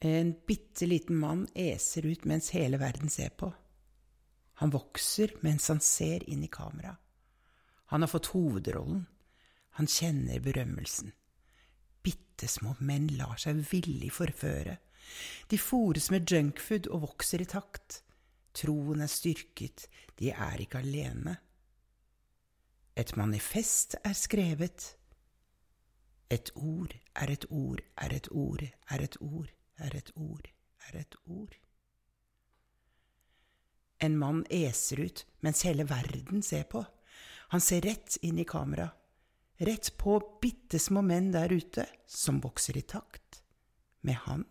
En 0.00 0.40
bitte 0.46 0.86
liten 0.86 1.16
mann 1.16 1.48
eser 1.54 2.06
ut 2.06 2.24
mens 2.24 2.50
hele 2.54 2.78
verden 2.78 3.10
ser 3.10 3.30
på. 3.34 3.50
Han 4.62 4.70
vokser 4.70 5.34
mens 5.42 5.68
han 5.68 5.80
ser 5.80 6.22
inn 6.30 6.44
i 6.44 6.50
kamera. 6.50 6.96
Han 7.90 8.02
har 8.02 8.08
fått 8.08 8.30
hovedrollen. 8.34 9.06
Han 9.70 9.86
kjenner 9.86 10.40
berømmelsen. 10.40 11.12
Bitte 12.02 12.46
små 12.48 12.76
menn 12.78 13.08
lar 13.18 13.38
seg 13.42 13.58
villig 13.72 14.12
forføre. 14.14 14.78
De 15.50 15.58
fôres 15.58 16.10
med 16.14 16.30
junkfood 16.30 16.86
og 16.92 17.02
vokser 17.08 17.42
i 17.42 17.50
takt. 17.50 18.02
Troen 18.54 19.02
er 19.02 19.10
styrket, 19.10 19.88
de 20.18 20.30
er 20.30 20.62
ikke 20.62 20.82
alene. 20.82 21.38
Et 22.98 23.16
manifest 23.16 23.98
er 24.04 24.14
skrevet. 24.14 24.94
Et 26.30 26.50
ord 26.54 26.94
er 27.16 27.30
et 27.34 27.46
ord 27.50 27.82
er 27.96 28.14
et 28.14 28.28
ord 28.30 28.62
er 28.66 29.02
et 29.02 29.16
ord 29.22 29.57
er 29.78 29.96
et 29.96 30.12
ord 30.16 30.48
er 30.88 31.00
et 31.00 31.16
ord. 31.24 31.56
En 33.98 34.18
mann 34.18 34.44
eser 34.50 35.00
ut 35.00 35.24
mens 35.44 35.64
hele 35.66 35.86
verden 35.88 36.42
ser 36.42 36.68
på. 36.70 36.84
Han 37.52 37.64
ser 37.64 37.82
rett 37.86 38.18
inn 38.22 38.38
i 38.38 38.46
kamera, 38.46 38.90
rett 39.58 39.90
på 39.98 40.18
bitte 40.42 40.78
små 40.78 41.02
menn 41.02 41.32
der 41.34 41.52
ute 41.52 41.86
som 42.06 42.40
vokser 42.44 42.78
i 42.78 42.84
takt 42.86 43.42
med 44.06 44.20
han. 44.28 44.44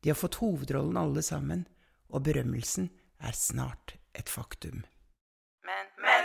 De 0.00 0.12
har 0.12 0.18
fått 0.18 0.40
hovedrollen 0.42 0.98
alle 1.00 1.22
sammen, 1.22 1.66
og 2.08 2.24
berømmelsen 2.28 2.90
er 3.18 3.34
snart 3.34 3.96
et 4.14 4.30
faktum. 4.30 4.84
Men, 5.66 5.90
men 6.04 6.17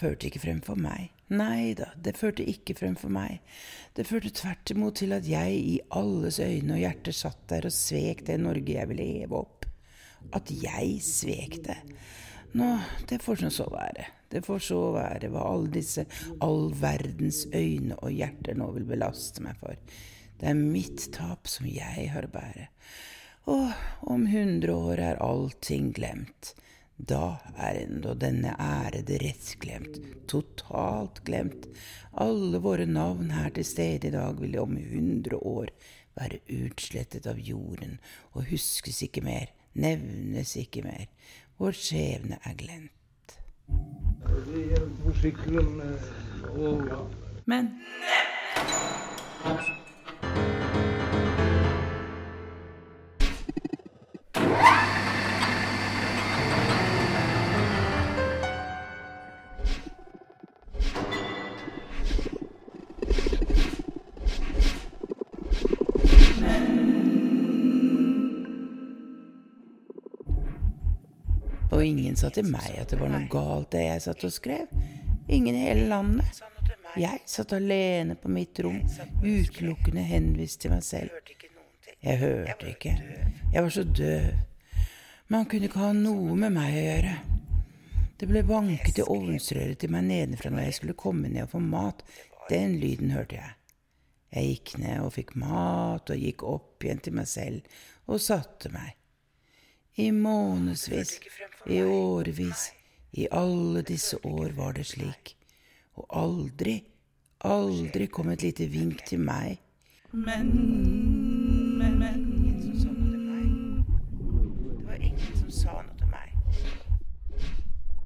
førte 0.00 0.28
ikke 0.28 0.42
frem 0.42 0.60
for 0.64 0.80
meg. 0.80 1.10
Nei 1.30 1.74
da, 1.78 1.92
det 1.94 2.16
førte 2.18 2.46
ikke 2.48 2.74
frem 2.78 2.96
for 2.98 3.12
meg. 3.12 3.38
Det 3.94 4.06
førte 4.08 4.32
tvert 4.34 4.72
imot 4.74 4.98
til 4.98 5.14
at 5.14 5.28
jeg 5.28 5.58
i 5.58 5.76
alles 5.94 6.40
øyne 6.42 6.74
og 6.74 6.82
hjerter 6.82 7.14
satt 7.14 7.44
der 7.52 7.68
og 7.68 7.74
svek 7.74 8.24
det 8.26 8.40
Norge 8.42 8.74
jeg 8.74 8.90
ville 8.90 9.06
heve 9.20 9.42
opp. 9.44 9.68
At 10.36 10.50
jeg 10.50 10.98
svek 11.04 11.60
det. 11.68 11.78
Nå, 12.58 12.70
det 13.08 13.20
får 13.22 13.46
så 13.54 13.68
være. 13.70 14.08
Det 14.30 14.42
får 14.46 14.62
så 14.62 14.80
være 14.94 15.30
hva 15.30 15.44
alle 15.52 15.70
disse 15.74 16.04
all 16.42 16.72
verdens 16.78 17.44
øyne 17.54 17.98
og 17.98 18.10
hjerter 18.14 18.58
nå 18.58 18.70
vil 18.74 18.86
belaste 18.88 19.42
meg 19.42 19.58
for. 19.62 19.78
Det 20.40 20.50
er 20.50 20.58
mitt 20.58 21.10
tap 21.14 21.50
som 21.50 21.66
jeg 21.68 22.08
har 22.10 22.26
å 22.26 22.32
bære. 22.32 22.66
Og 23.50 24.10
om 24.12 24.26
hundre 24.30 24.74
år 24.74 25.02
er 25.10 25.22
allting 25.24 25.90
glemt. 25.96 26.54
Da 27.08 27.38
er 27.56 27.78
enda 27.80 28.12
denne 28.18 28.52
ærede 28.60 29.16
rett 29.22 29.54
glemt, 29.62 29.96
totalt 30.28 31.22
glemt. 31.24 31.64
Alle 32.12 32.60
våre 32.60 32.84
navn 32.86 33.30
her 33.32 33.48
til 33.56 33.64
stede 33.64 34.10
i 34.10 34.12
dag 34.12 34.36
vil 34.40 34.58
om 34.60 34.76
hundre 34.76 35.38
år 35.40 35.72
være 36.18 36.42
utslettet 36.52 37.28
av 37.30 37.40
jorden 37.40 37.96
og 38.34 38.50
huskes 38.50 39.00
ikke 39.06 39.24
mer, 39.24 39.48
nevnes 39.72 40.56
ikke 40.60 40.84
mer. 40.84 41.06
Vår 41.60 41.76
skjebne 41.78 42.40
er 42.44 42.58
glemt. 42.60 43.36
Men 47.46 47.72
ingen 72.10 72.18
sa 72.18 72.30
til 72.34 72.48
meg 72.50 72.74
at 72.74 72.90
det 72.90 72.98
var 72.98 73.10
noe 73.12 73.26
galt 73.30 73.70
det 73.70 73.84
jeg 73.84 74.02
satt 74.02 74.24
og 74.26 74.32
skrev. 74.34 74.70
Ingen 75.30 75.54
i 75.54 75.66
hele 75.68 75.84
landet. 75.92 76.40
Jeg 76.98 77.22
satt 77.30 77.52
alene 77.54 78.16
på 78.18 78.32
mitt 78.34 78.58
rom, 78.66 78.80
utelukkende 79.22 80.02
henvist 80.08 80.58
til 80.64 80.74
meg 80.74 80.82
selv. 80.82 81.30
Jeg 82.02 82.18
hørte 82.18 82.72
ikke. 82.72 82.96
Jeg 83.52 83.62
var 83.62 83.70
så 83.70 83.86
døv. 83.86 84.26
Man 85.30 85.46
kunne 85.46 85.70
ikke 85.70 85.84
ha 85.84 85.92
noe 85.94 86.34
med 86.34 86.50
meg 86.56 86.74
å 86.74 86.84
gjøre. 86.88 87.16
Det 88.18 88.28
ble 88.28 88.42
banket 88.48 88.98
i 88.98 89.06
ovnsrøret 89.06 89.78
til 89.78 89.94
meg 89.94 90.08
nedenfra 90.10 90.50
når 90.50 90.66
jeg 90.66 90.80
skulle 90.80 90.98
komme 90.98 91.30
ned 91.30 91.46
og 91.46 91.54
få 91.54 91.62
mat. 91.62 92.02
Den 92.50 92.74
lyden 92.82 93.14
hørte 93.14 93.38
jeg. 93.38 93.54
Jeg 94.34 94.56
gikk 94.56 94.78
ned 94.82 95.04
og 95.04 95.14
fikk 95.14 95.36
mat 95.38 96.10
og 96.10 96.26
gikk 96.26 96.42
opp 96.42 96.82
igjen 96.82 97.06
til 97.06 97.14
meg 97.22 97.30
selv 97.30 98.10
og 98.10 98.18
satte 98.18 98.74
meg. 98.74 98.96
I 100.00 100.10
månedsvis, 100.16 101.18
i 101.66 101.82
årevis, 101.82 102.70
i 103.12 103.26
alle 103.30 103.82
disse 103.82 104.16
år 104.26 104.52
var 104.56 104.72
det 104.78 104.86
slik. 104.86 105.34
Og 106.00 106.06
aldri, 106.16 106.78
aldri 107.44 108.06
kom 108.06 108.30
et 108.32 108.42
lite 108.46 108.68
vink 108.70 109.04
til 109.08 109.20
meg. 109.20 109.58
Men, 110.12 110.48
men, 111.78 111.98
men 111.98 112.26
Ingen 112.40 112.62
som 112.62 112.80
sa 112.80 112.92
noe 112.92 113.12
til 113.12 113.26
meg. 113.26 113.84
Det 114.78 114.86
var 114.86 115.02
ingen 115.10 115.34
som 115.42 115.50
sa 115.50 115.74
noe 115.84 115.96
til 115.98 116.08
meg. 116.14 116.30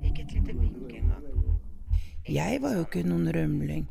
Ikke 0.05 0.25
et 0.25 0.35
lite 0.39 0.57
vink 0.59 0.97
engang. 0.99 1.29
Jeg 2.29 2.63
var 2.65 2.75
jo 2.79 2.87
ikke 2.89 3.05
noen 3.07 3.31
rømling. 3.37 3.87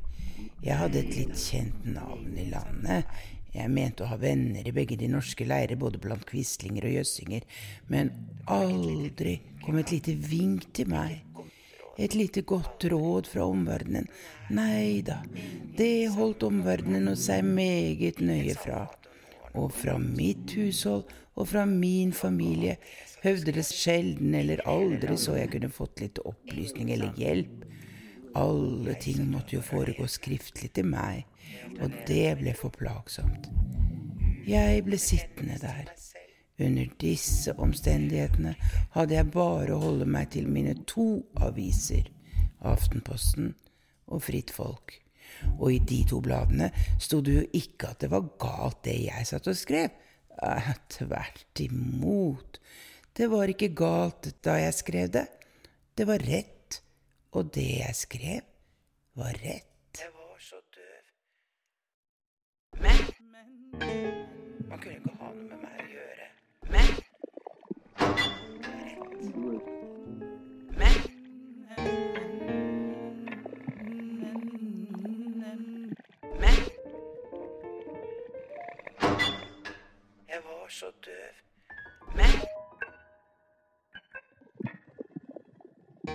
Jeg 0.63 0.77
hadde 0.79 1.01
et 1.03 1.15
litt 1.17 1.39
kjent 1.39 1.87
navn 1.87 2.37
i 2.39 2.49
landet. 2.51 3.09
Jeg 3.53 3.69
mente 3.69 4.03
å 4.03 4.09
ha 4.09 4.17
venner 4.17 4.65
i 4.65 4.73
begge 4.73 4.97
de 4.97 5.09
norske 5.11 5.45
leirer, 5.45 5.77
både 5.77 6.01
blant 6.01 6.25
quislinger 6.29 6.87
og 6.89 6.95
jøssinger, 6.97 7.45
men 7.91 8.09
aldri 8.49 9.37
kom 9.63 9.77
et 9.77 9.93
lite 9.93 10.15
vink 10.17 10.71
til 10.73 10.89
meg. 10.93 11.21
Et 12.01 12.15
lite 12.17 12.41
godt 12.49 12.87
råd 12.89 13.29
fra 13.29 13.45
omverdenen. 13.45 14.07
Nei 14.49 15.03
da, 15.05 15.19
det 15.77 16.09
holdt 16.15 16.45
omverdenen 16.47 17.11
og 17.11 17.19
seg 17.21 17.45
meget 17.45 18.23
nøye 18.25 18.57
fra. 18.57 18.87
Og 19.53 19.69
fra 19.77 19.99
mitt 20.01 20.55
hushold 20.57 21.05
og 21.37 21.49
fra 21.51 21.67
min 21.69 22.09
familie 22.13 22.79
høvdes 23.21 23.69
sjelden 23.77 24.33
eller 24.37 24.65
aldri 24.69 25.13
så 25.21 25.37
jeg 25.37 25.53
kunne 25.53 25.69
fått 25.73 26.01
litt 26.01 26.21
opplysning 26.25 26.89
eller 26.95 27.13
hjelp. 27.21 27.61
Alle 28.35 28.95
ting 29.01 29.21
måtte 29.29 29.57
jo 29.57 29.61
foregå 29.65 30.07
skriftlig 30.09 30.71
til 30.73 30.87
meg, 30.89 31.27
og 31.79 31.93
det 32.07 32.37
ble 32.39 32.55
for 32.57 32.73
plagsomt. 32.73 33.49
Jeg 34.47 34.83
ble 34.87 34.97
sittende 34.99 35.59
der. 35.61 35.91
Under 36.63 36.89
disse 37.01 37.53
omstendighetene 37.57 38.53
hadde 38.93 39.15
jeg 39.17 39.31
bare 39.33 39.73
å 39.73 39.81
holde 39.81 40.05
meg 40.09 40.29
til 40.35 40.49
mine 40.49 40.75
to 40.89 41.23
aviser, 41.41 42.09
Aftenposten 42.63 43.53
og 44.07 44.21
Fritt 44.23 44.53
Folk. 44.53 44.93
Og 45.57 45.73
i 45.73 45.79
de 45.81 46.03
to 46.07 46.21
bladene 46.23 46.69
sto 47.01 47.19
det 47.25 47.35
jo 47.35 47.45
ikke 47.57 47.93
at 47.93 48.03
det 48.03 48.11
var 48.13 48.29
galt 48.41 48.83
det 48.85 48.99
jeg 49.07 49.29
satt 49.29 49.49
og 49.49 49.57
skrev. 49.57 49.93
Eh, 50.41 50.69
tvert 50.89 51.61
imot. 51.61 52.59
Det 53.13 53.29
var 53.29 53.51
ikke 53.51 53.73
galt 53.77 54.31
da 54.45 54.57
jeg 54.61 54.77
skrev 54.77 55.11
det. 55.13 55.25
Det 55.93 56.07
var 56.09 56.23
rett 56.25 56.52
og 57.33 57.55
det 57.55 57.77
jeg 57.79 57.95
skrev, 57.95 58.41
var 59.15 59.33
rett. 59.45 59.99
Jeg 59.99 60.09
var 60.13 60.37
så 60.39 60.55
døv. 60.75 61.03
Men 62.81 62.97
Man 64.69 64.79
kunne 64.79 64.95
ikke 64.95 65.09
ha 65.19 65.29
noe 65.33 65.43
med 65.43 65.57
meg 65.61 65.75
å 65.81 65.87
gjøre. 65.93 66.25
Men 66.73 66.87
Rett. 68.79 69.01
Men 70.79 70.93
Men 76.41 76.55
Jeg 80.29 80.39
var 80.45 80.67
så 80.69 80.91
døv. 81.05 81.33
Men 82.15 82.31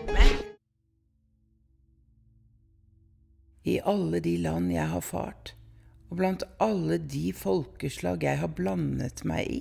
Men 0.06 0.57
alle 3.88 4.20
de 4.20 4.36
land 4.36 4.72
jeg 4.72 4.88
har 4.88 5.00
fart, 5.00 5.54
Og 6.08 6.16
blant 6.16 6.42
alle 6.64 6.96
de 6.98 7.34
folkeslag 7.36 8.22
jeg 8.24 8.40
har 8.40 8.48
blandet 8.56 9.20
meg 9.28 9.48
i, 9.52 9.58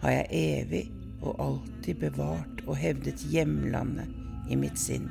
har 0.00 0.14
jeg 0.14 0.30
evig 0.32 0.84
og 1.20 1.42
alltid 1.44 1.98
bevart 2.00 2.62
og 2.64 2.78
hevdet 2.80 3.20
hjemlandet 3.28 4.08
i 4.48 4.56
mitt 4.56 4.80
sinn. 4.80 5.10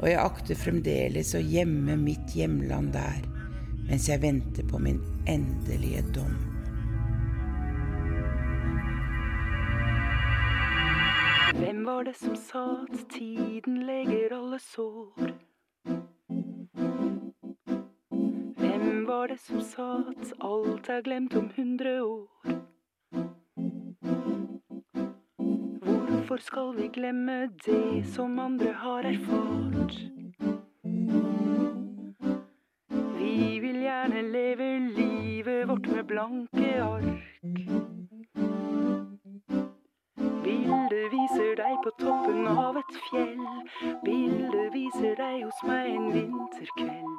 Og 0.00 0.08
jeg 0.10 0.18
akter 0.18 0.58
fremdeles 0.58 1.30
å 1.38 1.42
gjemme 1.42 1.94
mitt 2.02 2.34
hjemland 2.34 2.90
der, 2.96 3.22
mens 3.86 4.08
jeg 4.10 4.24
venter 4.24 4.66
på 4.66 4.82
min 4.82 4.98
endelige 5.30 6.02
dom. 6.18 6.34
Hvem 11.62 11.86
var 11.86 12.10
det 12.10 12.18
som 12.18 12.34
sa 12.34 12.66
at 12.88 13.06
tiden 13.14 13.84
leger 13.86 14.34
alle 14.34 14.58
sår? 14.58 15.31
Var 19.22 19.28
det 19.28 19.38
som 19.38 19.60
sa 19.62 19.84
at 20.10 20.30
alt 20.42 20.88
er 20.90 21.02
glemt 21.06 21.34
om 21.38 21.44
hundre 21.56 21.90
år? 22.02 22.26
Hvorfor 25.38 26.42
skal 26.42 26.72
vi 26.74 26.88
glemme 26.88 27.36
det 27.66 28.02
som 28.14 28.38
andre 28.42 28.72
har 28.72 29.06
erfart? 29.12 29.94
Vi 33.20 33.60
vil 33.62 33.78
gjerne 33.86 34.24
leve 34.32 34.70
livet 34.98 35.68
vårt 35.68 35.86
med 35.86 36.04
blanke 36.10 36.72
ark. 36.82 38.01
Bildet 40.42 41.12
viser 41.12 41.52
deg 41.58 41.76
på 41.84 41.90
toppen 42.00 42.46
av 42.50 42.78
et 42.80 42.96
fjell. 43.08 43.42
Bildet 44.02 44.72
viser 44.74 45.14
deg 45.20 45.44
hos 45.44 45.60
meg 45.68 45.90
en 45.92 46.08
vinterkveld. 46.16 47.18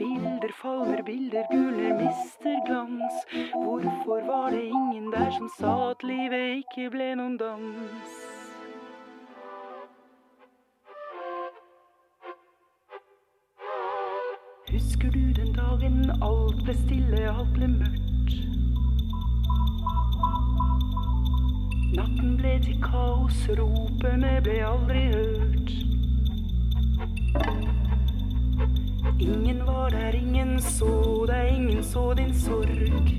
Bilder 0.00 0.54
faller, 0.60 1.02
bilder 1.06 1.46
gulner, 1.52 1.94
mister 2.00 2.58
glans. 2.66 3.20
Hvorfor 3.54 4.26
var 4.26 4.50
det 4.50 4.64
ingen 4.66 5.12
der 5.14 5.30
som 5.38 5.50
sa 5.58 5.76
at 5.92 6.02
livet 6.02 6.64
ikke 6.64 6.90
ble 6.90 7.12
noen 7.20 7.38
dans? 7.38 8.16
Husker 14.74 15.14
du 15.14 15.22
den 15.38 15.54
dagen 15.54 16.02
alt 16.18 16.66
ble 16.66 16.74
stille, 16.82 17.28
alt 17.30 17.54
ble 17.54 17.70
mørkt? 17.78 18.65
Natten 21.94 22.36
ble 22.40 22.56
til 22.64 22.78
kaos, 22.82 23.36
ropene 23.58 24.32
ble 24.42 24.56
aldri 24.66 25.04
hørt. 25.12 25.70
Ingen 29.22 29.62
var 29.66 29.94
der, 29.94 30.18
ingen 30.18 30.58
så 30.62 30.90
deg, 31.30 31.52
ingen 31.54 31.84
så 31.84 32.08
din 32.18 32.34
sorg. 32.34 33.12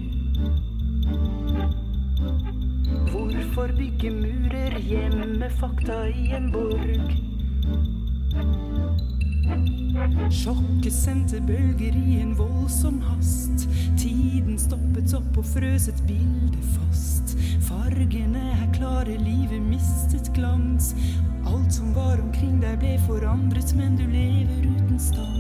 Hvorfor 3.12 3.72
bygge 3.78 4.12
murer, 4.20 4.78
gjemme 4.90 5.50
fakta 5.62 6.04
i 6.12 6.30
en 6.36 6.52
borg? 6.52 7.27
Sjokket 10.32 10.94
sendte 10.94 11.40
bølger 11.48 11.96
i 11.96 12.20
en 12.22 12.34
voldsom 12.38 13.00
hast. 13.08 13.68
Tiden 14.00 14.58
stoppet 14.60 15.14
opp 15.18 15.40
og 15.40 15.48
frøs 15.54 15.88
et 15.92 16.04
bilde 16.10 16.62
fast. 16.76 17.36
Fargene 17.68 18.44
er 18.58 18.68
klare, 18.76 19.18
livet 19.24 19.64
mistet 19.64 20.32
glans. 20.36 20.94
Alt 21.48 21.80
som 21.80 21.96
var 21.96 22.20
omkring 22.20 22.62
deg 22.64 22.80
ble 22.84 22.96
forandret, 23.08 23.76
men 23.80 24.00
du 24.00 24.06
lever 24.12 24.68
uten 24.68 25.00
stans. 25.00 25.37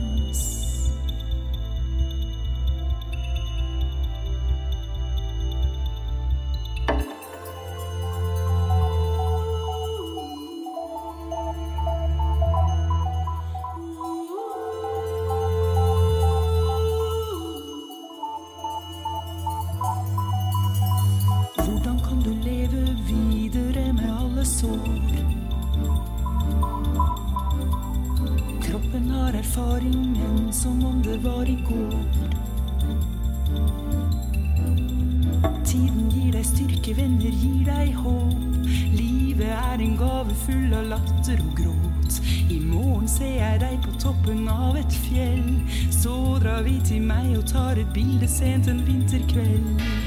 Sår? 24.57 24.79
Kroppen 28.63 29.11
har 29.11 29.33
erfaringen 29.33 30.53
som 30.53 30.85
om 30.85 31.03
det 31.03 31.17
var 31.17 31.49
i 31.49 31.57
går. 31.69 32.03
Tiden 35.65 36.09
gir 36.09 36.31
deg 36.33 36.45
styrke, 36.45 36.95
venner 36.97 37.37
gir 37.43 37.61
deg 37.67 37.93
håp. 38.01 38.65
Livet 38.97 39.53
er 39.53 39.85
en 39.85 39.95
gave 39.99 40.39
full 40.47 40.73
av 40.73 40.89
latter 40.95 41.37
og 41.45 41.53
gråt. 41.61 42.19
I 42.49 42.59
morgen 42.63 43.07
ser 43.11 43.37
jeg 43.37 43.61
deg 43.61 43.79
på 43.85 43.93
toppen 44.01 44.47
av 44.49 44.79
et 44.79 44.99
fjell. 45.05 45.53
Så 45.93 46.17
drar 46.41 46.65
vi 46.65 46.79
til 46.87 47.05
meg 47.05 47.35
og 47.37 47.45
tar 47.53 47.77
et 47.77 47.93
bilde 47.93 48.29
sent 48.31 48.71
en 48.71 48.81
vinterkveld. 48.89 50.06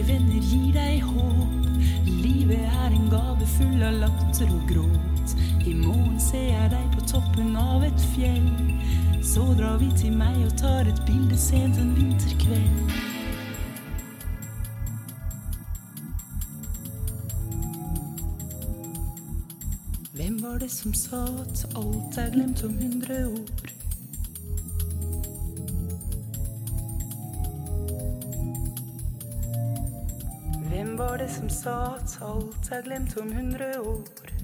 Deg 0.00 0.08
venner 0.08 0.44
gir 0.48 0.72
deg 0.72 1.02
håp. 1.04 1.66
Livet 2.06 2.62
er 2.64 2.94
en 2.94 3.08
gave 3.12 3.46
full 3.56 3.82
av 3.84 3.98
latter 4.00 4.48
og 4.48 4.62
gråt. 4.70 5.34
I 5.68 5.74
morgen 5.76 6.16
ser 6.20 6.46
jeg 6.46 6.70
deg 6.72 6.86
på 6.94 7.04
toppen 7.10 7.56
av 7.60 7.84
et 7.84 8.04
fjell. 8.14 8.46
Så 9.20 9.44
drar 9.58 9.76
vi 9.82 9.90
til 10.00 10.14
meg 10.16 10.38
og 10.46 10.54
tar 10.60 10.88
et 10.88 11.02
bilde 11.04 11.36
sent 11.36 11.76
en 11.82 11.92
vinterkveld. 11.98 12.94
Hvem 20.16 20.40
var 20.40 20.56
det 20.64 20.70
som 20.72 20.96
sa 20.96 21.26
at 21.44 21.66
alt 21.74 22.16
er 22.24 22.32
glemt 22.32 22.64
om 22.64 22.80
hundre 22.80 23.20
år? 23.34 23.79
Som 31.30 31.48
sa 31.48 31.76
at 31.94 32.18
alt 32.26 32.70
er 32.74 32.82
glemt 32.82 33.16
om 33.20 33.32
hundre 33.32 33.70
år? 33.80 34.39